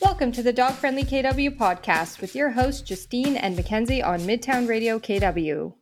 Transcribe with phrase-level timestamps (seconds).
[0.00, 4.66] Welcome to the Dog Friendly KW podcast with your hosts Justine and Mackenzie on Midtown
[4.66, 5.74] Radio KW.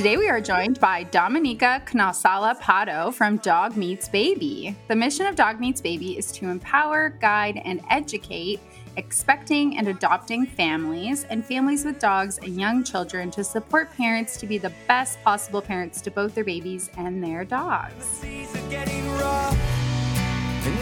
[0.00, 4.74] Today we are joined by Dominica Knasala Pato from Dog Meets Baby.
[4.88, 8.60] The mission of Dog Meets Baby is to empower, guide, and educate
[8.96, 14.46] expecting and adopting families and families with dogs and young children to support parents to
[14.46, 18.22] be the best possible parents to both their babies and their dogs.
[18.24, 18.42] and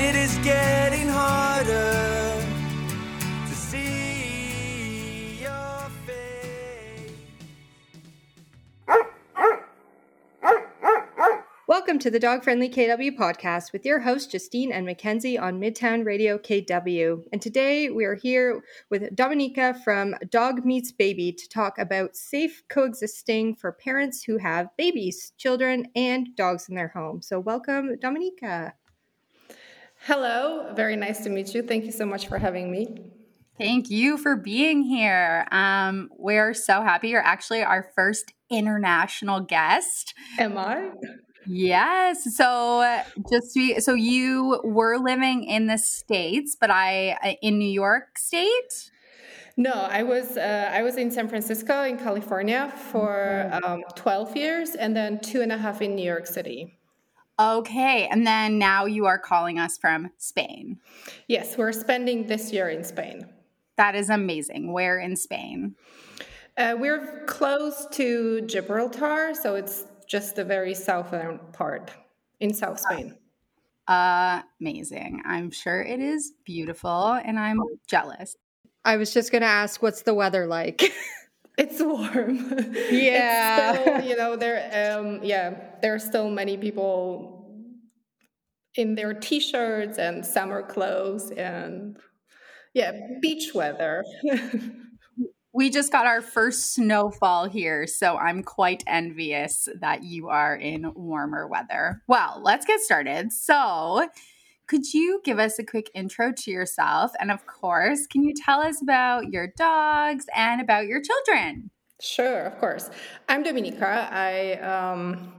[0.00, 2.67] it is getting harder
[11.89, 16.05] Welcome to the Dog Friendly KW podcast with your hosts Justine and Mackenzie on Midtown
[16.05, 17.25] Radio KW.
[17.33, 22.62] And today we are here with Dominica from Dog Meets Baby to talk about safe
[22.69, 27.22] coexisting for parents who have babies, children, and dogs in their home.
[27.22, 28.75] So, welcome, Dominica.
[30.02, 31.62] Hello, very nice to meet you.
[31.62, 32.98] Thank you so much for having me.
[33.56, 35.48] Thank you for being here.
[35.50, 40.12] Um, we're so happy you're actually our first international guest.
[40.39, 40.91] Am I?
[41.48, 42.36] Yes.
[42.36, 47.70] So just to be, so you were living in the states, but I in New
[47.70, 48.90] York State.
[49.56, 54.77] No, I was uh, I was in San Francisco in California for um, twelve years,
[54.77, 56.78] and then two and a half in New York City.
[57.40, 60.78] Okay, and then now you are calling us from Spain.
[61.28, 63.27] Yes, we're spending this year in Spain.
[63.77, 64.72] That is amazing.
[64.72, 65.74] Where in Spain?
[66.56, 71.92] Uh, we're close to Gibraltar, so it's just the very southern part
[72.41, 73.17] in South Spain.
[73.87, 75.23] Amazing.
[75.24, 78.36] I'm sure it is beautiful, and I'm jealous.
[78.85, 80.92] I was just going to ask, what's the weather like?
[81.58, 82.74] It's warm.
[82.91, 83.73] Yeah.
[83.73, 84.63] It's still, you know, there
[84.97, 87.51] um yeah, there are still many people
[88.77, 91.98] in their t-shirts and summer clothes and
[92.74, 94.05] yeah, beach weather.
[95.58, 100.92] We just got our first snowfall here, so I'm quite envious that you are in
[100.95, 102.01] warmer weather.
[102.07, 103.33] Well, let's get started.
[103.33, 104.08] So,
[104.68, 107.11] could you give us a quick intro to yourself?
[107.18, 111.73] And of course, can you tell us about your dogs and about your children?
[112.01, 112.89] Sure, of course.
[113.29, 114.08] I'm Dominica.
[114.13, 115.37] I um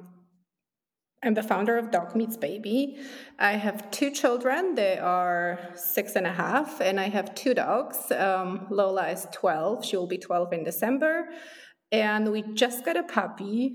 [1.22, 2.98] I'm the founder of Dog Meets Baby.
[3.38, 4.76] I have two children.
[4.76, 8.10] They are six and a half, and I have two dogs.
[8.12, 9.84] Um, Lola is 12.
[9.84, 11.30] She will be 12 in December.
[11.92, 13.74] And we just got a puppy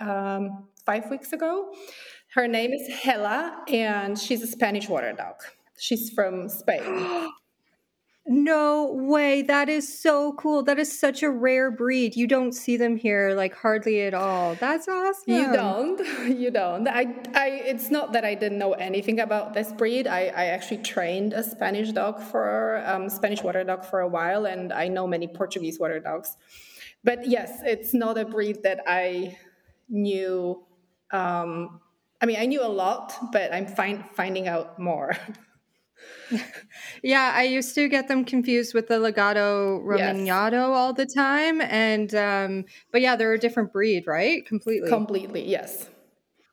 [0.00, 1.72] um, five weeks ago.
[2.34, 5.36] Her name is Hela, and she's a Spanish water dog.
[5.78, 7.28] She's from Spain.
[8.24, 9.42] No way.
[9.42, 10.62] That is so cool.
[10.62, 12.14] That is such a rare breed.
[12.14, 14.54] You don't see them here like hardly at all.
[14.54, 15.24] That's awesome.
[15.26, 16.00] You don't.
[16.42, 16.86] You don't.
[16.88, 20.06] I, I, it's not that I didn't know anything about this breed.
[20.06, 24.46] I, I actually trained a Spanish dog for um, Spanish water dog for a while,
[24.46, 26.36] and I know many Portuguese water dogs.
[27.04, 29.36] But yes, it's not a breed that I
[29.88, 30.64] knew.
[31.10, 31.80] Um,
[32.20, 35.12] I mean, I knew a lot, but I'm find, finding out more.
[37.02, 39.82] Yeah, I used to get them confused with the Lagotto
[40.26, 40.30] Yes.
[40.54, 41.60] All the time.
[41.60, 44.46] And, um, but yeah, they're a different breed, right?
[44.46, 44.88] Completely.
[44.88, 45.88] Completely, yes.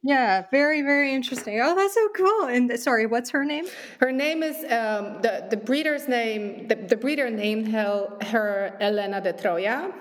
[0.02, 1.60] yeah, very, very interesting.
[1.62, 2.48] Oh, that's so cool.
[2.48, 3.66] And sorry, what's her name?
[4.00, 6.68] Her name is um, the the breeder's name.
[6.68, 9.94] The, the breeder named her, her Elena de Troya.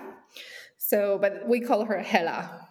[0.77, 2.67] So, but we call her Hela.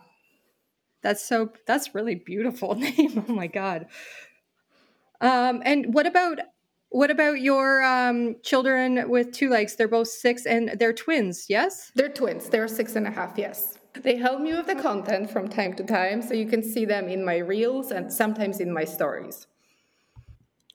[1.03, 3.25] That's so, that's really beautiful name.
[3.29, 3.87] Oh my God.
[5.21, 6.39] Um, and what about,
[6.91, 9.77] what about your um, children with two legs?
[9.77, 11.93] They're both six and they're twins, yes?
[11.95, 12.49] They're twins.
[12.49, 13.37] They're six and a half.
[13.37, 13.79] Yes.
[13.95, 17.09] They help me with the content from time to time, so you can see them
[17.09, 19.47] in my reels and sometimes in my stories.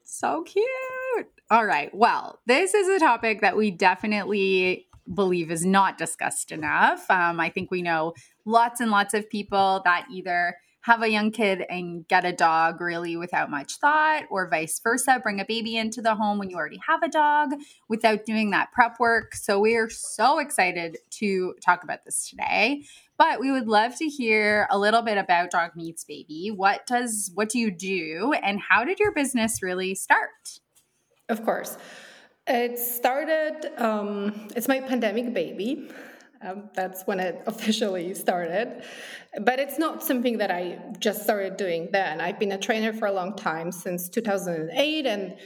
[0.04, 0.66] So cute.
[1.50, 1.94] All right.
[1.94, 7.10] Well, this is a topic that we definitely believe is not discussed enough.
[7.10, 8.14] Um, I think we know
[8.46, 12.80] lots and lots of people that either have a young kid and get a dog
[12.80, 16.56] really without much thought, or vice versa, bring a baby into the home when you
[16.56, 17.52] already have a dog
[17.90, 19.36] without doing that prep work.
[19.36, 22.84] So, we are so excited to talk about this today.
[23.18, 26.52] But we would love to hear a little bit about Dog Meets Baby.
[26.54, 30.60] What does what do you do and how did your business really start?
[31.30, 31.78] Of course.
[32.46, 35.90] It started, um, it's my pandemic baby.
[36.44, 38.84] Um, that's when it officially started.
[39.42, 42.20] But it's not something that I just started doing then.
[42.22, 45.06] I've been a trainer for a long time, since 2008.
[45.06, 45.38] And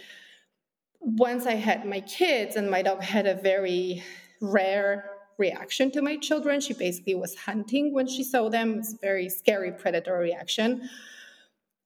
[0.99, 4.03] once I had my kids, and my dog had a very
[4.41, 8.79] rare reaction to my children, she basically was hunting when she saw them.
[8.79, 10.89] It's a very scary predator reaction.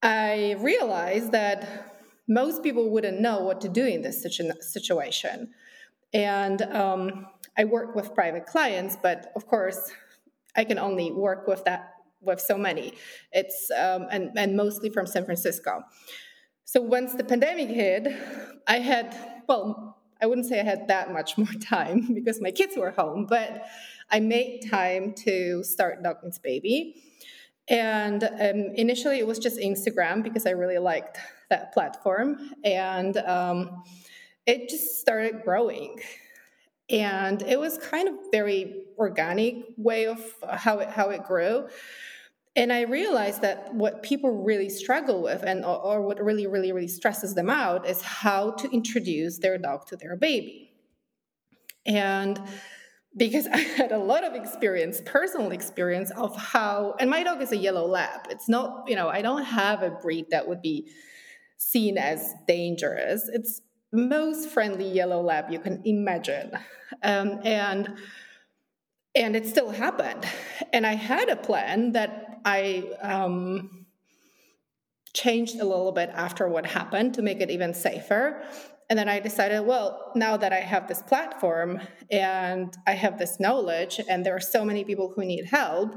[0.01, 1.91] I realized that
[2.27, 5.53] most people wouldn't know what to do in this situ- situation.
[6.13, 9.91] And um, I work with private clients, but of course,
[10.55, 12.93] I can only work with that with so many.
[13.31, 15.83] It's um, and and mostly from San Francisco.
[16.65, 18.07] So once the pandemic hit,
[18.67, 19.15] I had
[19.47, 23.25] well, I wouldn't say I had that much more time because my kids were home,
[23.27, 23.65] but
[24.09, 27.01] I made time to start Dog Baby.
[27.67, 31.17] And um, initially, it was just Instagram because I really liked
[31.49, 33.83] that platform, and um,
[34.45, 35.99] it just started growing
[36.89, 40.19] and it was kind of very organic way of
[40.49, 41.67] how it how it grew.
[42.55, 46.71] And i realized that what people really struggle with and or, or, what really really
[46.71, 50.71] really stresses them out is how to introduce their dog to their baby.
[51.85, 52.41] And
[53.15, 57.51] because i had a lot of experience personal experience of how and my dog is
[57.51, 58.27] a yellow lab.
[58.29, 60.89] It's not you know i don't have a breed that would be
[61.61, 63.29] seen as dangerous.
[63.31, 63.61] It's
[63.91, 66.51] most friendly yellow lab you can imagine.
[67.03, 67.97] Um, and
[69.13, 70.25] and it still happened.
[70.71, 73.85] And I had a plan that I um,
[75.13, 78.41] changed a little bit after what happened to make it even safer.
[78.89, 83.39] And then I decided, well, now that I have this platform and I have this
[83.39, 85.93] knowledge, and there are so many people who need help,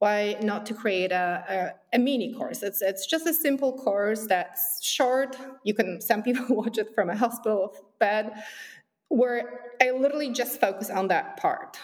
[0.00, 4.26] why not to create a, a, a, mini course it's it's just a simple course
[4.26, 8.32] that's short you can some people watch it from a hospital bed
[9.08, 11.78] where i literally just focus on that part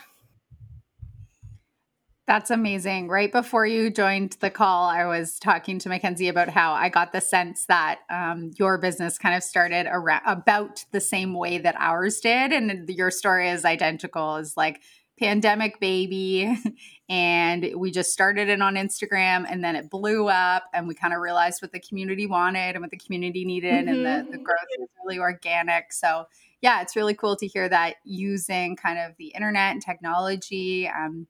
[2.26, 3.06] that's amazing.
[3.06, 7.12] Right before you joined the call, I was talking to Mackenzie about how I got
[7.12, 11.76] the sense that um, your business kind of started around, about the same way that
[11.78, 12.50] ours did.
[12.50, 14.80] And your story is identical, is like
[15.18, 16.56] pandemic baby
[17.08, 21.14] and we just started it on Instagram and then it blew up and we kind
[21.14, 23.88] of realized what the community wanted and what the community needed mm-hmm.
[23.88, 24.30] and the, mm-hmm.
[24.32, 25.92] the growth was really organic.
[25.92, 26.26] So
[26.60, 30.88] yeah, it's really cool to hear that using kind of the internet and technology.
[30.88, 31.26] Um,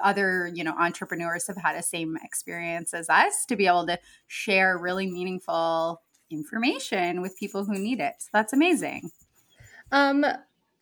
[0.00, 3.98] other you know entrepreneurs have had the same experience as us to be able to
[4.26, 8.14] share really meaningful information with people who need it.
[8.18, 9.10] So that's amazing.
[9.90, 10.26] Um,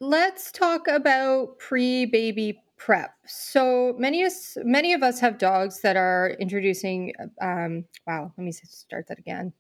[0.00, 3.14] let's talk about pre-baby prep.
[3.26, 4.26] So many
[4.58, 7.12] many of us have dogs that are introducing.
[7.40, 9.52] Um, wow, let me start that again.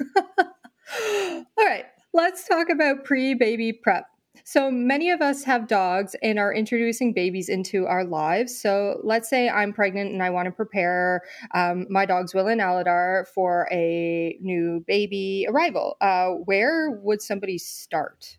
[0.38, 4.06] All right, let's talk about pre-baby prep.
[4.42, 8.60] So many of us have dogs and are introducing babies into our lives.
[8.60, 11.22] So let's say I'm pregnant and I want to prepare
[11.54, 15.96] um, my dogs Will and Aladar for a new baby arrival.
[16.00, 18.38] Uh, where would somebody start?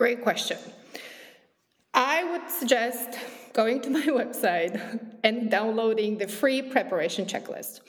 [0.00, 0.56] Great question.
[1.92, 3.18] I would suggest
[3.52, 4.80] going to my website
[5.22, 7.80] and downloading the free preparation checklist.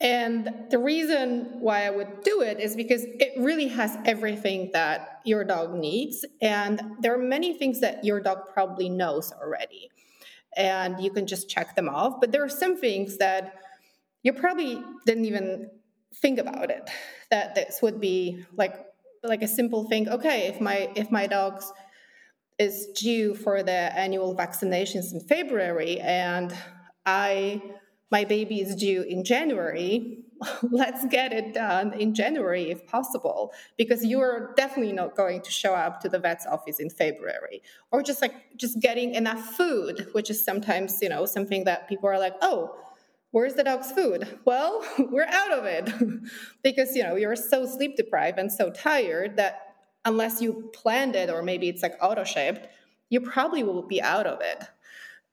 [0.00, 5.20] And the reason why I would do it is because it really has everything that
[5.26, 6.24] your dog needs.
[6.40, 9.90] And there are many things that your dog probably knows already.
[10.56, 12.14] And you can just check them off.
[12.18, 13.56] But there are some things that
[14.22, 15.68] you probably didn't even
[16.14, 16.88] think about it.
[17.30, 18.85] That this would be like
[19.28, 21.72] like a simple thing okay if my if my dog's
[22.58, 26.54] is due for the annual vaccinations in february and
[27.04, 27.62] i
[28.10, 30.22] my baby is due in january
[30.70, 35.74] let's get it done in january if possible because you're definitely not going to show
[35.74, 37.62] up to the vet's office in february.
[37.90, 42.08] Or just like just getting enough food which is sometimes you know something that people
[42.08, 42.76] are like oh
[43.36, 44.26] where's the dog's food?
[44.46, 45.92] Well, we're out of it
[46.62, 49.74] because you know you're so sleep deprived and so tired that
[50.06, 52.66] unless you planned it or maybe it's like auto shaped,
[53.10, 54.64] you probably will be out of it.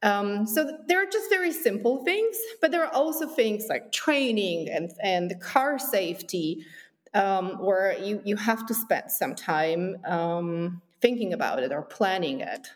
[0.05, 4.67] Um, so there are just very simple things, but there are also things like training
[4.67, 6.65] and and car safety,
[7.13, 12.41] um, where you you have to spend some time um, thinking about it or planning
[12.41, 12.67] it.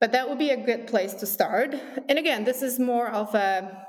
[0.00, 1.76] But that would be a good place to start.
[2.08, 3.86] And again, this is more of a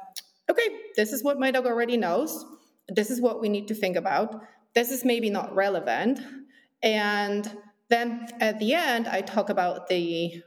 [0.50, 2.46] okay, this is what my dog already knows.
[2.88, 4.42] This is what we need to think about.
[4.74, 6.20] This is maybe not relevant.
[6.84, 7.52] And
[7.90, 10.42] then at the end, I talk about the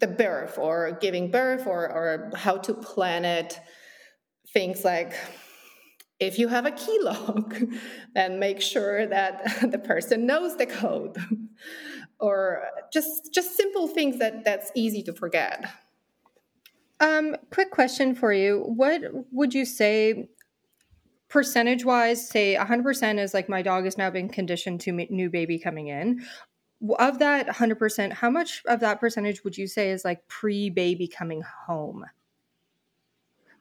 [0.00, 3.60] the birth or giving birth or, or how to plan it.
[4.52, 5.12] Things like
[6.18, 7.54] if you have a key lock,
[8.14, 11.16] then make sure that the person knows the code.
[12.20, 15.64] or just just simple things that that's easy to forget.
[17.00, 18.62] Um, quick question for you.
[18.66, 19.02] What
[19.32, 20.28] would you say
[21.30, 25.58] percentage wise, say 100% is like my dog has now been conditioned to new baby
[25.58, 26.26] coming in.
[26.98, 31.06] Of that 100%, how much of that percentage would you say is like pre baby
[31.06, 32.04] coming home?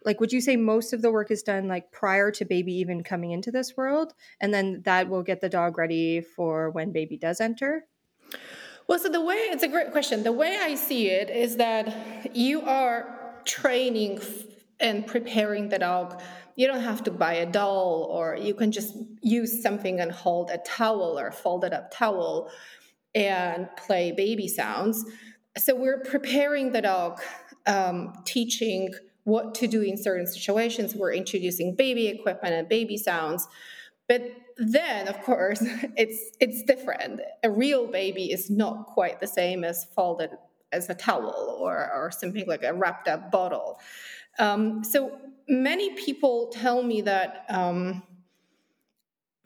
[0.06, 3.04] Like, would you say most of the work is done like prior to baby even
[3.04, 4.14] coming into this world?
[4.40, 7.86] And then that will get the dog ready for when baby does enter?
[8.88, 10.24] Well, so the way it's a great question.
[10.24, 13.19] The way I see it is that you are
[13.50, 14.22] training
[14.80, 16.22] and preparing the dog
[16.60, 20.50] you don't have to buy a doll or you can just use something and hold
[20.50, 22.52] a towel or folded up towel
[23.16, 25.06] and play baby sounds.
[25.58, 27.22] So we're preparing the dog
[27.66, 30.94] um, teaching what to do in certain situations.
[30.94, 33.48] We're introducing baby equipment and baby sounds.
[34.10, 35.62] But then of course
[35.96, 37.22] it's it's different.
[37.42, 40.32] A real baby is not quite the same as folded
[40.72, 43.80] as a towel or or something like a wrapped up bottle.
[44.38, 48.04] Um, so many people tell me that um,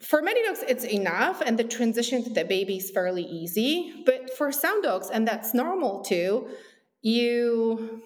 [0.00, 4.36] for many dogs it's enough and the transition to the baby is fairly easy but
[4.36, 6.46] for some dogs and that's normal too
[7.00, 8.02] you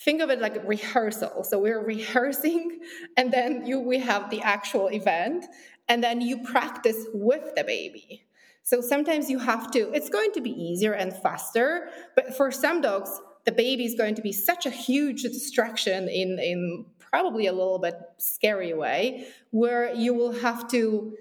[0.00, 1.44] think of it like a rehearsal.
[1.44, 2.80] So we're rehearsing
[3.16, 5.46] and then you we have the actual event
[5.88, 8.24] and then you practice with the baby
[8.68, 12.80] so sometimes you have to it's going to be easier and faster but for some
[12.80, 13.10] dogs
[13.46, 17.78] the baby is going to be such a huge distraction in in probably a little
[17.78, 21.16] bit scary way where you will have to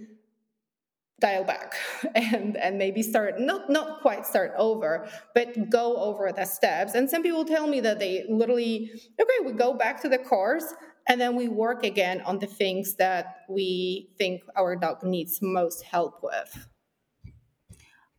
[1.20, 1.74] dial back
[2.16, 6.94] and and maybe start not not quite start over but go over the steps.
[6.94, 10.74] And some people tell me that they literally okay we go back to the course
[11.08, 15.84] and then we work again on the things that we think our dog needs most
[15.84, 16.68] help with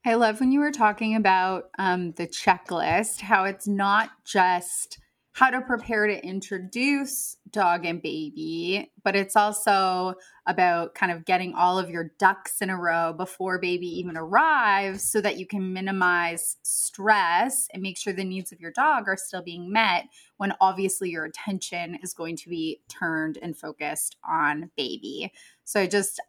[0.08, 4.98] i love when you were talking about um, the checklist how it's not just
[5.38, 10.14] how to prepare to introduce dog and baby, but it's also
[10.48, 15.08] about kind of getting all of your ducks in a row before baby even arrives
[15.08, 19.16] so that you can minimize stress and make sure the needs of your dog are
[19.16, 20.06] still being met
[20.38, 25.32] when obviously your attention is going to be turned and focused on baby.
[25.62, 26.20] So just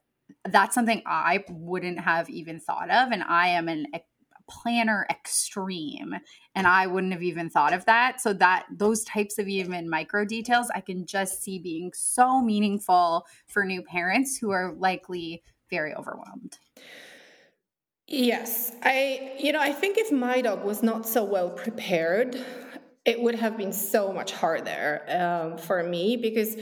[0.45, 3.87] that's something I wouldn't have even thought of and I am an
[4.49, 6.15] planner extreme
[6.55, 8.19] and i wouldn't have even thought of that.
[8.19, 13.27] So that those types of even micro details i can just see being so meaningful
[13.47, 16.57] for new parents who are likely very overwhelmed.
[18.07, 22.43] Yes i you know i think if my dog was not so well prepared
[23.05, 26.57] it would have been so much harder um, for me because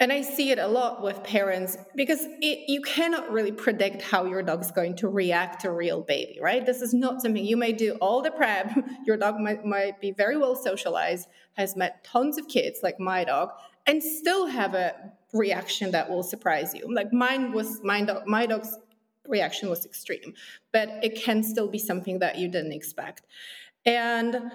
[0.00, 4.26] and I see it a lot with parents because it, you cannot really predict how
[4.26, 6.64] your dog's going to react to a real baby, right?
[6.64, 8.72] This is not something you may do all the prep.
[9.06, 13.24] Your dog might, might be very well socialized, has met tons of kids like my
[13.24, 13.50] dog,
[13.86, 14.94] and still have a
[15.32, 16.92] reaction that will surprise you.
[16.94, 18.78] Like mine was, my, dog, my dog's
[19.26, 20.34] reaction was extreme,
[20.72, 23.22] but it can still be something that you didn't expect.
[23.84, 24.52] And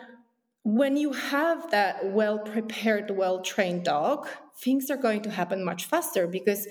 [0.63, 4.27] when you have that well prepared, well trained dog,
[4.58, 6.67] things are going to happen much faster because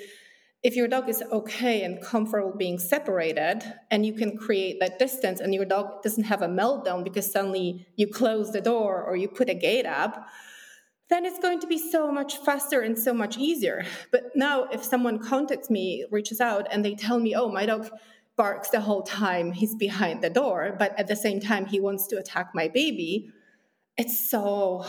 [0.63, 5.41] if your dog is okay and comfortable being separated and you can create that distance
[5.41, 9.29] and your dog doesn't have a meltdown because suddenly you close the door or you
[9.29, 10.27] put a gate up
[11.11, 13.85] then it's going to be so much faster and so much easier.
[14.11, 17.91] But now if someone contacts me reaches out and they tell me oh my dog
[18.35, 22.07] barks the whole time he's behind the door but at the same time he wants
[22.07, 23.31] to attack my baby
[23.97, 24.85] it's so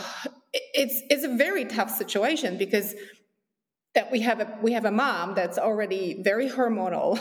[0.52, 2.94] it's it's a very tough situation because
[3.94, 7.18] that we have a we have a mom that's already very hormonal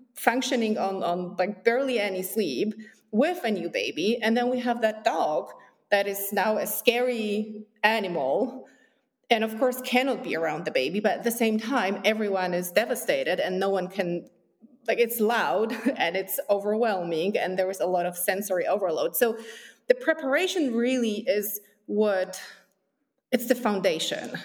[0.14, 2.74] functioning on on like barely any sleep
[3.12, 4.18] with a new baby.
[4.20, 5.50] And then we have that dog
[5.90, 8.66] that is now a scary animal
[9.30, 11.00] and of course cannot be around the baby.
[11.00, 14.28] But at the same time everyone is devastated and no one can
[14.88, 19.14] like it's loud and it's overwhelming and there was a lot of sensory overload.
[19.16, 19.38] So
[19.88, 22.40] the preparation really is what
[23.32, 24.38] it's the foundation.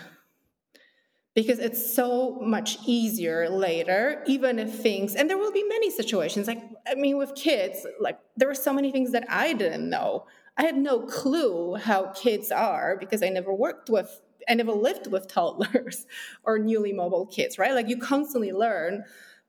[1.33, 6.45] Because it's so much easier later even if things and there will be many situations
[6.45, 10.25] like i mean with kids like there were so many things that i didn't know.
[10.57, 15.07] I had no clue how kids are because i never worked with i never lived
[15.07, 16.05] with toddlers
[16.43, 17.73] or newly mobile kids right?
[17.73, 19.05] Like you constantly learn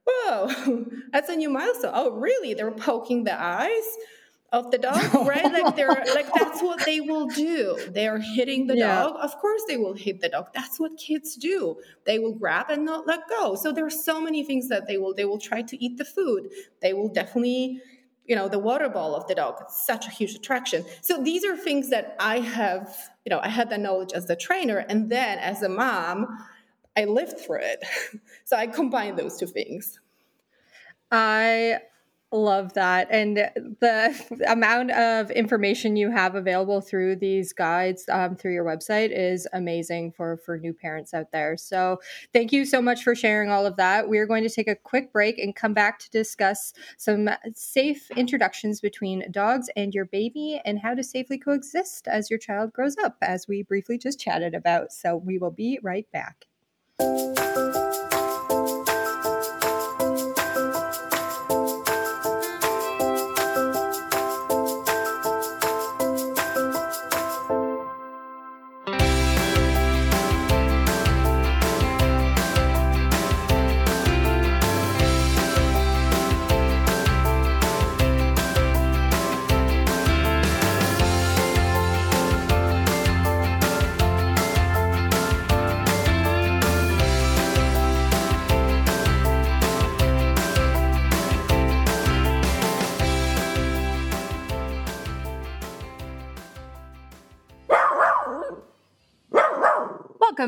[0.07, 1.91] whoa that's a new milestone.
[1.93, 2.53] Oh really?
[2.53, 3.97] They're poking the eyes
[4.53, 5.51] of the dog, right?
[5.51, 7.77] Like they're like that's what they will do.
[7.89, 9.01] They're hitting the yeah.
[9.01, 9.15] dog.
[9.19, 10.47] Of course they will hit the dog.
[10.53, 11.77] That's what kids do.
[12.05, 13.55] They will grab and not let go.
[13.55, 16.05] So there are so many things that they will they will try to eat the
[16.05, 16.49] food.
[16.81, 17.81] They will definitely
[18.25, 21.43] you know the water ball of the dog it's such a huge attraction so these
[21.43, 25.09] are things that i have you know i had that knowledge as the trainer and
[25.09, 26.25] then as a mom
[26.95, 27.83] i lived through it
[28.45, 29.99] so i combine those two things
[31.13, 31.77] I
[32.33, 33.07] love that.
[33.11, 39.11] And the amount of information you have available through these guides um, through your website
[39.11, 41.55] is amazing for, for new parents out there.
[41.57, 41.99] So
[42.33, 44.09] thank you so much for sharing all of that.
[44.09, 48.81] We're going to take a quick break and come back to discuss some safe introductions
[48.81, 53.17] between dogs and your baby and how to safely coexist as your child grows up,
[53.21, 54.91] as we briefly just chatted about.
[54.91, 56.47] So we will be right back.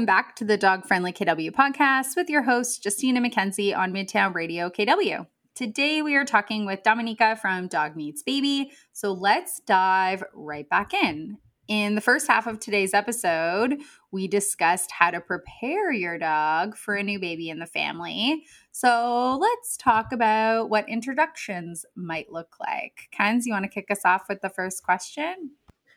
[0.06, 4.36] Welcome back to the Dog Friendly KW podcast with your host, Justina Mackenzie on Midtown
[4.36, 5.26] Radio KW.
[5.56, 8.72] Today we are talking with Dominica from Dog Meets Baby.
[8.94, 11.40] So let's dive right back in.
[11.68, 13.80] In the first half of today's episode,
[14.12, 18.44] we discussed how to prepare your dog for a new baby in the family.
[18.72, 23.10] So let's talk about what introductions might look like.
[23.12, 25.54] Kenz, you want to kick us off with the first question?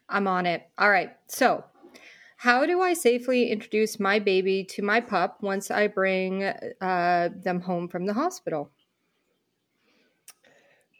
[0.09, 0.63] I'm on it.
[0.79, 1.11] All right.
[1.29, 1.63] So,
[2.39, 7.61] how do I safely introduce my baby to my pup once I bring uh, them
[7.61, 8.71] home from the hospital?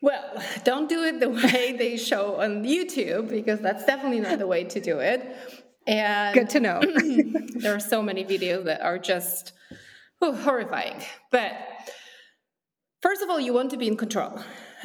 [0.03, 4.49] Well, don't do it the way they show on YouTube because that's definitely not the
[4.49, 5.37] way to do it.
[5.87, 6.81] And Good to know.
[7.55, 9.53] there are so many videos that are just
[10.21, 11.01] oh, horrifying.
[11.31, 11.53] But
[13.01, 14.43] first of all, you want to be in control.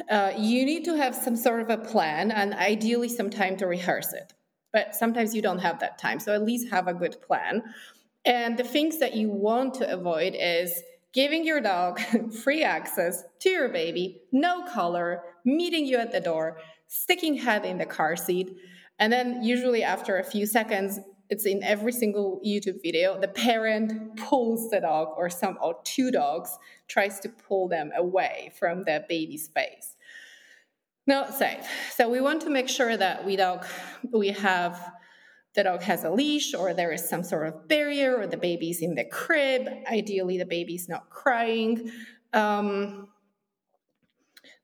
[0.08, 3.66] Uh, you need to have some sort of a plan and ideally some time to
[3.66, 4.34] rehearse it
[4.74, 6.18] but sometimes you don't have that time.
[6.18, 7.62] So at least have a good plan.
[8.26, 10.82] And the things that you want to avoid is
[11.12, 12.00] giving your dog
[12.42, 16.58] free access to your baby, no collar, meeting you at the door,
[16.88, 18.56] sticking head in the car seat.
[18.98, 20.98] And then usually after a few seconds,
[21.30, 26.10] it's in every single YouTube video, the parent pulls the dog or some or two
[26.10, 26.58] dogs
[26.88, 29.93] tries to pull them away from their baby's face
[31.06, 31.66] not safe.
[31.94, 33.66] So we want to make sure that we dog
[34.12, 34.92] we have
[35.54, 38.82] the dog has a leash or there is some sort of barrier or the baby's
[38.82, 39.68] in the crib.
[39.90, 41.90] Ideally, the baby's not crying.
[42.32, 43.08] Um,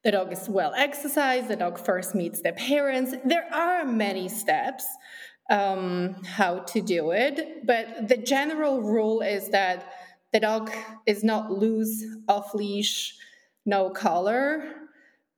[0.02, 1.48] the dog is well exercised.
[1.48, 3.14] The dog first meets the parents.
[3.24, 4.84] There are many steps
[5.50, 9.92] um, how to do it, but the general rule is that
[10.32, 10.70] the dog
[11.06, 13.14] is not loose, off leash,
[13.66, 14.79] no collar,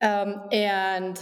[0.03, 1.19] um, and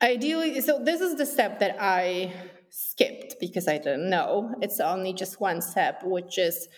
[0.00, 2.32] ideally, so this is the step that I
[2.70, 4.54] skipped because I didn't know.
[4.62, 6.68] It's only just one step, which is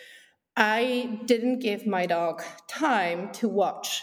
[0.56, 4.02] I didn't give my dog time to watch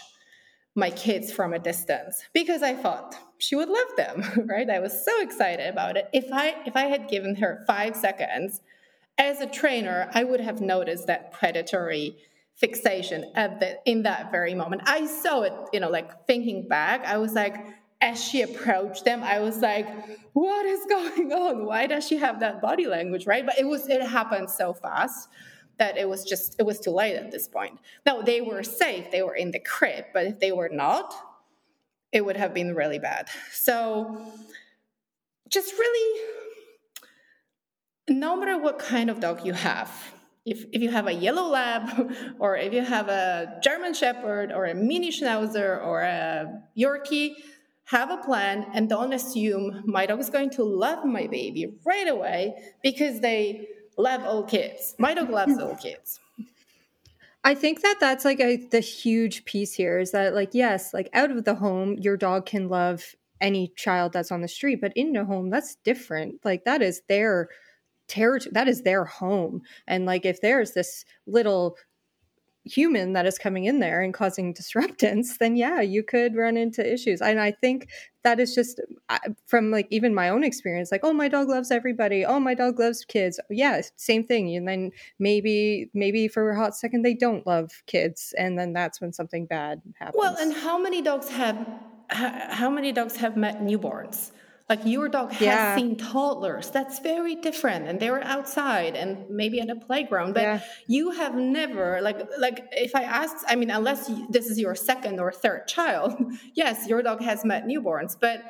[0.74, 4.70] my kids from a distance because I thought she would love them, right?
[4.70, 6.08] I was so excited about it.
[6.12, 8.60] If I if I had given her 5 seconds
[9.18, 12.16] as a trainer, I would have noticed that predatory
[12.58, 14.82] fixation at the in that very moment.
[14.84, 17.56] I saw it, you know, like thinking back, I was like,
[18.00, 19.88] as she approached them, I was like,
[20.32, 21.64] what is going on?
[21.64, 23.26] Why does she have that body language?
[23.26, 23.46] Right.
[23.46, 25.28] But it was it happened so fast
[25.78, 27.78] that it was just it was too late at this point.
[28.04, 31.14] No, they were safe, they were in the crib, but if they were not,
[32.12, 33.28] it would have been really bad.
[33.52, 34.20] So
[35.48, 36.24] just really
[38.08, 39.90] no matter what kind of dog you have,
[40.50, 44.64] if, if you have a yellow lab or if you have a German Shepherd or
[44.66, 47.34] a mini Schnauzer or a Yorkie,
[47.84, 52.08] have a plan and don't assume my dog is going to love my baby right
[52.08, 54.94] away because they love all kids.
[54.98, 56.20] My dog loves all kids.
[57.44, 61.08] I think that that's like a the huge piece here is that like yes, like
[61.14, 64.92] out of the home, your dog can love any child that's on the street, but
[64.96, 66.44] in the home, that's different.
[66.44, 67.48] Like that is their
[68.08, 69.62] territory that is their home.
[69.86, 71.76] And like if there's this little
[72.64, 76.92] human that is coming in there and causing disruptance then yeah you could run into
[76.92, 77.22] issues.
[77.22, 77.88] And i think
[78.24, 78.80] that is just
[79.46, 82.24] from like even my own experience like oh my dog loves everybody.
[82.26, 83.40] Oh my dog loves kids.
[83.48, 84.54] Yeah same thing.
[84.56, 89.00] And then maybe maybe for a hot second they don't love kids and then that's
[89.00, 90.16] when something bad happens.
[90.18, 91.56] well and how many dogs have
[92.10, 94.32] how many dogs have met newborns?
[94.68, 95.74] Like your dog has Yeah.
[95.76, 96.70] seen toddlers.
[96.70, 100.34] That's very different, and they were outside and maybe at a playground.
[100.34, 100.60] But Yeah.
[100.86, 104.74] you have never like like if I asked, I mean, unless you, this is your
[104.74, 106.12] second or third child,
[106.54, 108.42] yes, your dog has met newborns, but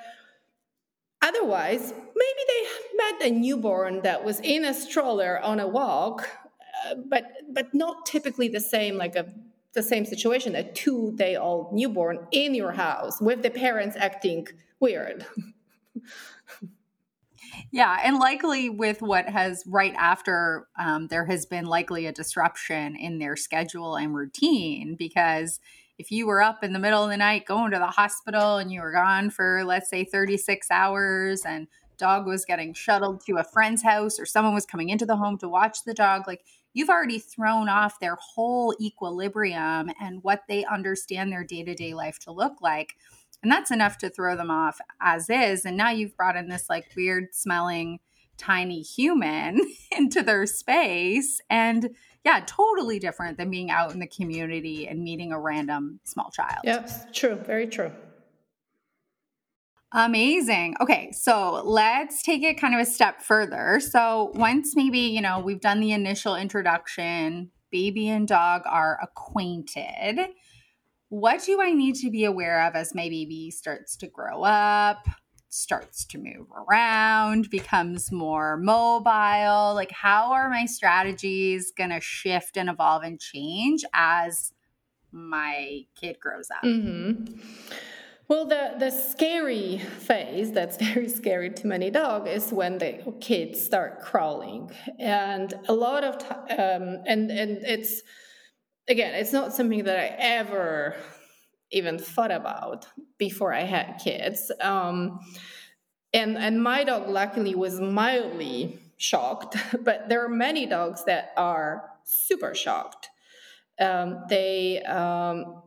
[1.23, 2.63] otherwise, maybe they
[2.97, 6.29] met a newborn that was in a stroller on a walk,
[6.87, 9.27] uh, but but not typically the same like a
[9.75, 14.49] the same situation a two day old newborn in your house with the parents acting
[14.81, 15.25] weird.
[17.71, 22.97] Yeah, and likely with what has right after, um, there has been likely a disruption
[22.97, 25.61] in their schedule and routine because
[25.99, 28.73] if you were up in the middle of the night going to the hospital and
[28.73, 31.67] you were gone for let's say 36 hours and
[31.99, 35.37] dog was getting shuttled to a friend's house or someone was coming into the home
[35.37, 40.65] to watch the dog like you've already thrown off their whole equilibrium and what they
[40.65, 42.95] understand their day-to-day life to look like
[43.43, 46.69] and that's enough to throw them off as is and now you've brought in this
[46.69, 47.99] like weird smelling
[48.37, 49.61] tiny human
[49.97, 51.91] into their space and
[52.25, 56.61] yeah totally different than being out in the community and meeting a random small child
[56.65, 57.91] Yep, true, very true.
[59.93, 60.77] Amazing.
[60.83, 63.81] Okay, so let's take it kind of a step further.
[63.81, 70.19] So, once maybe, you know, we've done the initial introduction, baby and dog are acquainted.
[71.09, 75.07] What do I need to be aware of as my baby starts to grow up,
[75.49, 79.75] starts to move around, becomes more mobile?
[79.75, 84.53] Like, how are my strategies going to shift and evolve and change as
[85.13, 86.63] my kid grows up?
[86.63, 87.25] hmm
[88.29, 93.61] Well, the, the scary phase that's very scary to many dogs is when the kids
[93.65, 98.03] start crawling, and a lot of ti um, and and it's
[98.89, 100.97] again, it's not something that I ever
[101.71, 102.87] even thought about
[103.19, 104.51] before I had kids.
[104.61, 105.21] Um,
[106.13, 111.91] and and my dog luckily was mildly shocked, but there are many dogs that are
[112.05, 113.11] super shocked.
[113.81, 115.63] Um, they um,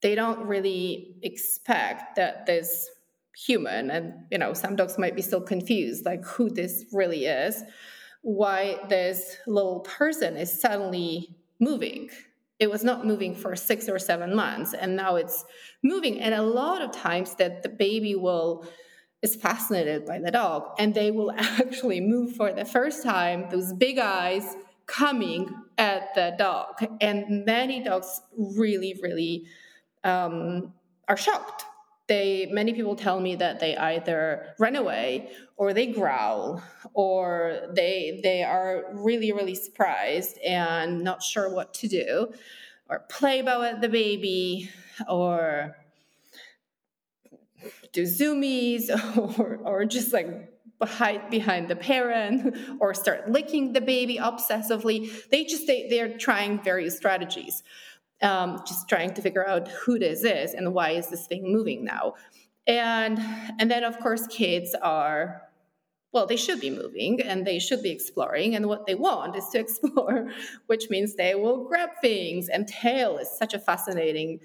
[0.00, 2.88] they don't really expect that this
[3.36, 7.62] human and you know some dogs might be still confused like who this really is
[8.22, 12.10] why this little person is suddenly moving
[12.60, 15.44] it was not moving for six or seven months and now it's
[15.82, 18.64] moving and a lot of times that the baby will
[19.22, 23.72] is fascinated by the dog and they will actually move for the first time those
[23.72, 29.46] big eyes coming at the dog and many dogs really really
[30.04, 30.72] um,
[31.08, 31.64] are shocked.
[32.08, 36.62] They many people tell me that they either run away or they growl
[36.94, 42.32] or they they are really really surprised and not sure what to do
[42.88, 44.70] or play bow at the baby
[45.06, 45.76] or
[47.92, 48.88] do zoomies
[49.38, 50.50] or or just like
[50.82, 55.12] hide behind the parent or start licking the baby obsessively.
[55.28, 57.62] They just they, they're trying various strategies
[58.22, 61.84] um, just trying to figure out who this is and why is this thing moving
[61.84, 62.14] now.
[62.66, 63.18] And
[63.58, 65.49] and then of course kids are
[66.12, 69.48] well they should be moving and they should be exploring and what they want is
[69.48, 70.30] to explore
[70.66, 74.40] which means they will grab things and tail is such a fascinating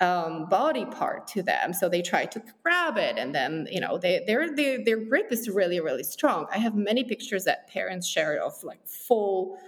[0.00, 1.72] um, body part to them.
[1.72, 5.30] So they try to grab it and then you know they, their, their their grip
[5.30, 6.46] is really really strong.
[6.50, 9.58] I have many pictures that parents shared of like full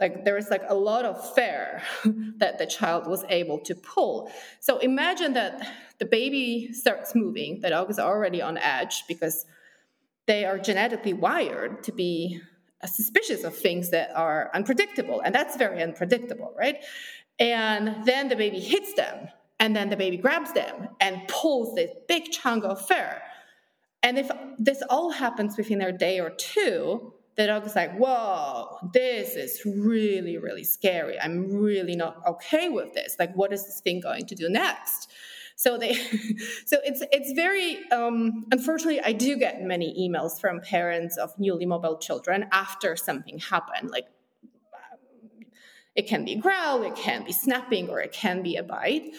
[0.00, 1.82] like there was like a lot of fare
[2.38, 4.30] that the child was able to pull.
[4.60, 5.66] So imagine that
[5.98, 9.44] the baby starts moving the dog is already on edge because
[10.26, 12.40] they are genetically wired to be
[12.82, 16.84] uh, suspicious of things that are unpredictable and that's very unpredictable right
[17.38, 21.90] and then the baby hits them and then the baby grabs them and pulls this
[22.08, 23.20] big chunk of fur
[24.02, 28.78] and if this all happens within a day or two the dog is like, whoa,
[28.94, 31.20] this is really, really scary.
[31.20, 33.16] I'm really not okay with this.
[33.18, 35.10] Like, what is this thing going to do next?
[35.56, 35.94] So they,
[36.66, 39.00] so it's it's very um, unfortunately.
[39.00, 43.90] I do get many emails from parents of newly mobile children after something happened.
[43.90, 44.06] Like,
[45.94, 49.14] it can be growl, it can be snapping, or it can be a bite.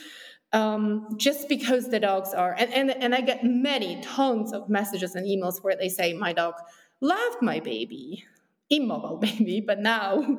[0.54, 5.16] Um, just because the dogs are, and, and and I get many tons of messages
[5.16, 6.54] and emails where they say my dog
[7.02, 8.24] loved my baby,
[8.70, 10.38] immobile baby, but now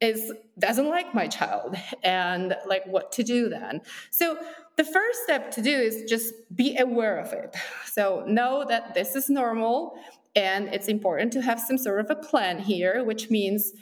[0.00, 3.80] is doesn't like my child and like what to do then.
[4.10, 4.38] So
[4.76, 7.56] the first step to do is just be aware of it.
[7.86, 9.98] So know that this is normal
[10.34, 13.72] and it's important to have some sort of a plan here, which means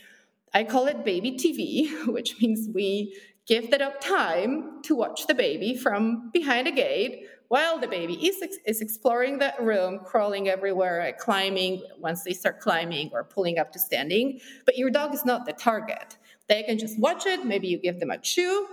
[0.52, 5.34] I call it baby TV, which means we give the dog time to watch the
[5.34, 11.14] baby from behind a gate while the baby is, is exploring that room, crawling everywhere,
[11.18, 14.40] climbing once they start climbing or pulling up to standing.
[14.64, 16.16] But your dog is not the target.
[16.48, 17.44] They can just watch it.
[17.44, 18.66] Maybe you give them a chew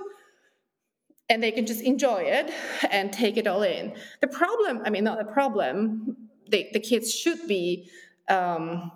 [1.31, 2.51] and they can just enjoy it
[2.91, 3.93] and take it all in.
[4.19, 6.17] The problem, I mean, not the problem,
[6.49, 7.89] they, the kids should be,
[8.27, 8.91] um,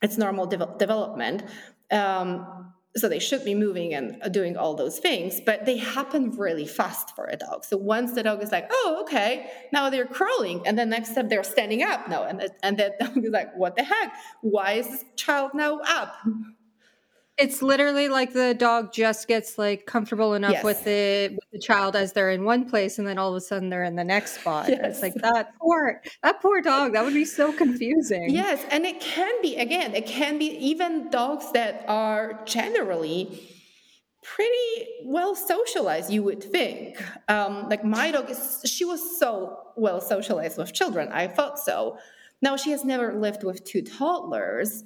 [0.00, 1.42] it's normal de- development.
[1.90, 6.66] Um, so they should be moving and doing all those things, but they happen really
[6.66, 7.64] fast for a dog.
[7.64, 11.28] So once the dog is like, "Oh, okay," now they're crawling, and then next step
[11.28, 14.14] they're standing up now, and the, and the dog is like, "What the heck?
[14.40, 16.14] Why is this child now up?"
[17.38, 20.64] It's literally like the dog just gets like comfortable enough yes.
[20.64, 23.40] with the with the child as they're in one place, and then all of a
[23.40, 24.68] sudden they're in the next spot.
[24.68, 24.80] Yes.
[24.82, 26.94] It's like that poor that poor dog.
[26.94, 28.30] That would be so confusing.
[28.30, 29.94] Yes, and it can be again.
[29.94, 33.40] It can be even dogs that are generally
[34.22, 36.10] pretty well socialized.
[36.10, 37.00] You would think.
[37.28, 38.62] Um, like my dog is.
[38.64, 41.10] She was so well socialized with children.
[41.12, 41.98] I thought so.
[42.42, 44.84] Now she has never lived with two toddlers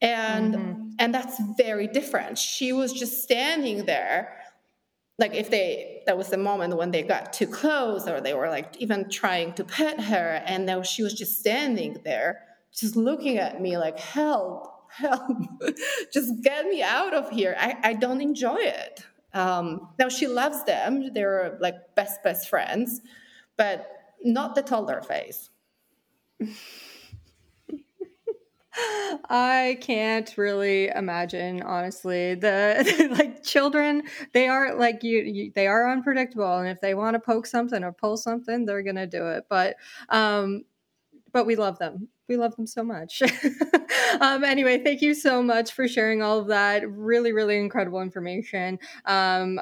[0.00, 0.88] and mm-hmm.
[0.98, 2.38] and that's very different.
[2.38, 4.34] She was just standing there
[5.18, 8.48] like if they that was the moment when they got too close or they were
[8.48, 12.40] like even trying to pet her and now she was just standing there
[12.72, 15.22] just looking at me like help help
[16.12, 17.54] just get me out of here.
[17.58, 19.04] I, I don't enjoy it.
[19.34, 21.12] Um, now she loves them.
[21.12, 23.00] They're like best best friends
[23.58, 23.90] but
[24.24, 25.50] not the toddler phase
[29.30, 32.34] I can't really imagine, honestly.
[32.34, 37.14] The like children, they are like you, you, they are unpredictable, and if they want
[37.14, 39.44] to poke something or pull something, they're gonna do it.
[39.50, 39.76] But,
[40.08, 40.64] um,
[41.32, 42.08] but we love them.
[42.28, 43.22] We love them so much.
[44.20, 46.88] um, anyway, thank you so much for sharing all of that.
[46.90, 48.78] Really, really incredible information.
[49.04, 49.60] Um,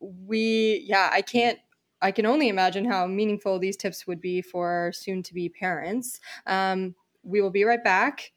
[0.00, 1.58] we, yeah, I can't
[2.02, 6.18] I can only imagine how meaningful these tips would be for soon to be parents.
[6.46, 8.32] Um, we will be right back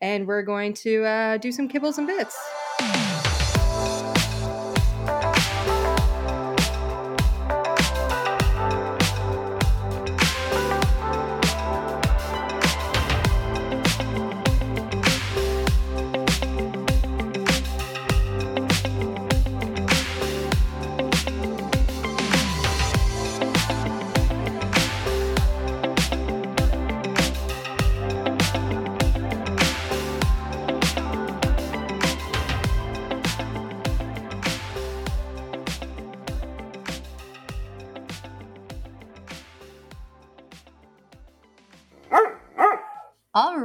[0.00, 2.36] and we're going to uh, do some kibbles and bits.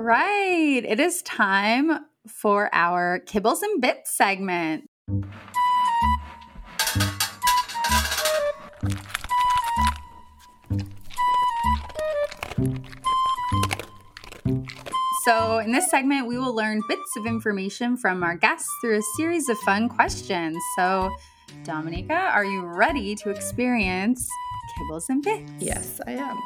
[0.02, 4.90] Right, it is time for our Kibbles and Bits segment.
[15.24, 19.04] So, in this segment, we will learn bits of information from our guests through a
[19.18, 20.58] series of fun questions.
[20.76, 21.12] So,
[21.64, 24.28] Dominica, are you ready to experience
[24.80, 25.52] Kibbles and Bits?
[25.60, 26.38] Yes, I am.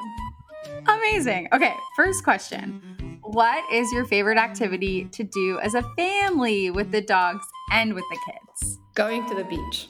[0.87, 1.47] Amazing.
[1.53, 7.01] Okay, first question what is your favorite activity to do as a family with the
[7.01, 8.79] dogs and with the kids?
[8.93, 9.89] Going to the beach.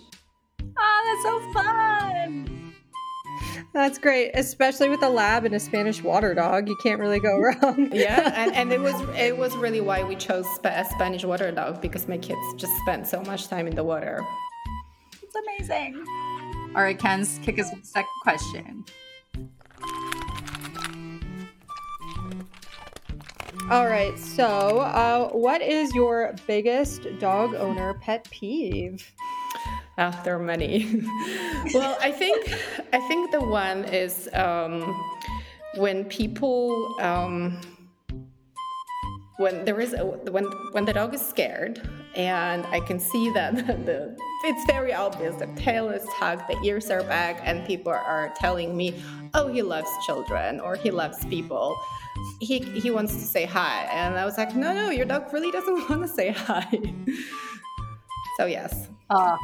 [0.77, 2.73] Oh, that's so fun.
[3.73, 6.69] That's great, especially with a lab and a Spanish water dog.
[6.69, 7.89] You can't really go wrong.
[7.93, 11.81] yeah, and, and it was it was really why we chose a Spanish water dog
[11.81, 14.21] because my kids just spent so much time in the water.
[15.21, 16.05] It's amazing.
[16.75, 18.85] All right, Kenz kick us with the second question.
[23.71, 24.17] All right.
[24.19, 29.11] So, uh, what is your biggest dog owner pet peeve?
[29.97, 31.01] Ah, there are many.
[31.73, 32.53] well, I think
[32.93, 34.95] I think the one is um,
[35.77, 37.59] when people um,
[39.37, 41.81] when there is a, when when the dog is scared
[42.15, 43.55] and I can see that
[43.87, 48.33] the it's very obvious the tail is tucked, the ears are back, and people are
[48.35, 49.01] telling me,
[49.33, 51.75] "Oh, he loves children" or "He loves people."
[52.39, 55.51] he he wants to say hi and i was like no no your dog really
[55.51, 56.67] doesn't want to say hi
[58.37, 59.35] so yes uh,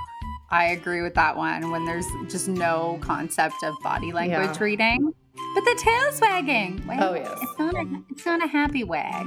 [0.49, 4.63] i agree with that one when there's just no concept of body language yeah.
[4.63, 5.13] reading
[5.53, 6.99] but the tail's wagging Wag.
[7.01, 9.25] oh yes it's not a it's not a happy wag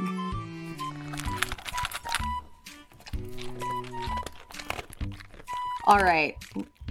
[5.86, 6.36] all right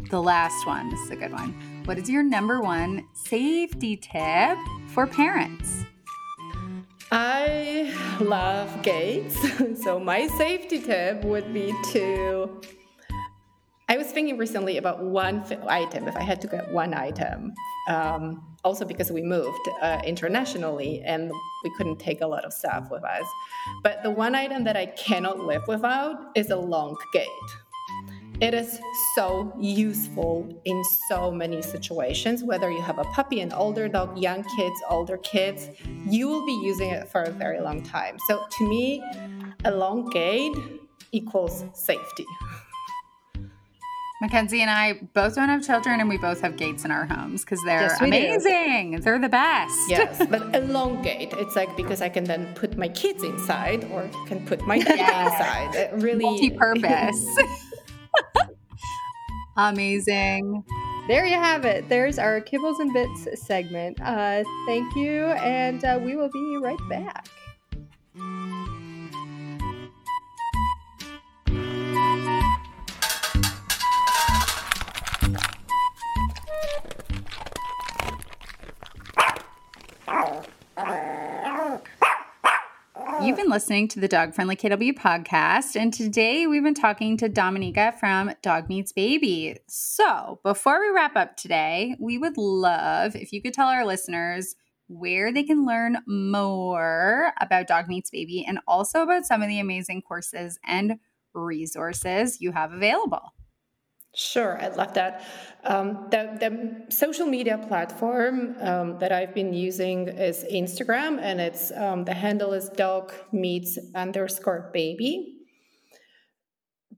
[0.10, 4.58] the last one this is a good one what is your number one safety tip
[4.88, 5.86] for parents
[7.16, 9.38] I love gates.
[9.84, 12.60] so my safety tip would be to
[13.88, 17.54] I was thinking recently about one item, if I had to get one item.
[17.88, 21.32] Um, also because we moved uh, internationally and
[21.64, 23.26] we couldn't take a lot of stuff with us.
[23.84, 27.28] But the one item that I cannot live without is a long gate.
[28.44, 28.78] It is
[29.16, 34.44] so useful in so many situations, whether you have a puppy, an older dog, young
[34.58, 35.70] kids, older kids,
[36.10, 38.18] you will be using it for a very long time.
[38.28, 39.02] So to me,
[39.64, 40.58] a long gate
[41.14, 42.26] equals safety.
[44.20, 47.46] Mackenzie and I both don't have children and we both have gates in our homes
[47.46, 48.18] because they're Yes, we do.
[48.18, 49.00] amazing.
[49.00, 49.78] They're the best.
[49.88, 51.34] Yes, but a long gate.
[51.38, 55.00] It's like because I can then put my kids inside or can put my dog
[55.00, 55.76] inside.
[55.76, 57.26] It really Multi-purpose.
[59.58, 60.64] amazing.
[61.08, 61.90] There you have it.
[61.90, 64.00] There's our Kibbles and Bits segment.
[64.02, 67.28] Uh, thank you, and uh, we will be right back.
[83.54, 88.34] Listening to the Dog Friendly KW podcast, and today we've been talking to Dominica from
[88.42, 89.58] Dog Meets Baby.
[89.68, 94.56] So, before we wrap up today, we would love if you could tell our listeners
[94.88, 99.60] where they can learn more about Dog Meets Baby and also about some of the
[99.60, 100.96] amazing courses and
[101.36, 103.36] resources you have available.
[104.16, 105.24] Sure, I'd love that.
[105.64, 111.72] Um, the, the social media platform um, that I've been using is Instagram, and it's
[111.72, 115.40] um, the handle is dog meets underscore baby.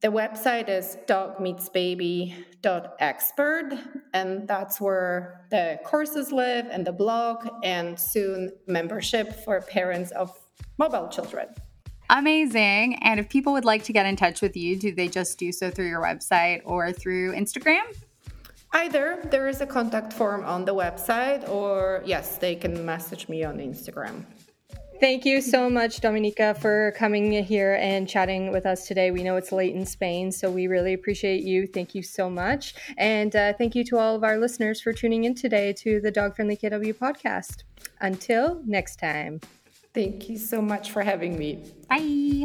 [0.01, 3.73] The website is dogmeetsbaby.expert,
[4.13, 10.38] and that's where the courses live, and the blog, and soon membership for parents of
[10.78, 11.47] mobile children.
[12.09, 12.95] Amazing.
[13.01, 15.51] And if people would like to get in touch with you, do they just do
[15.51, 17.83] so through your website or through Instagram?
[18.73, 23.43] Either there is a contact form on the website, or yes, they can message me
[23.43, 24.25] on Instagram.
[24.99, 29.11] Thank you so much, Dominica, for coming here and chatting with us today.
[29.11, 31.67] We know it's late in Spain, so we really appreciate you.
[31.67, 32.75] Thank you so much.
[32.97, 36.11] And uh, thank you to all of our listeners for tuning in today to the
[36.11, 37.63] Dog Friendly KW podcast.
[37.99, 39.41] Until next time.
[39.95, 41.63] Thank you so much for having me.
[41.89, 42.43] Bye.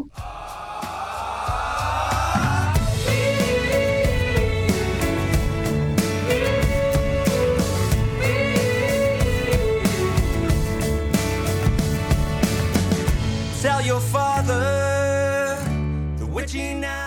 [13.61, 15.59] Tell your father
[16.19, 17.00] the witchy night.